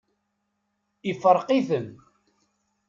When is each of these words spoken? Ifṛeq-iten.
Ifṛeq-iten. 1.11 1.87